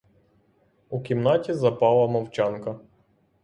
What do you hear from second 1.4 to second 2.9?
запала мовчанка.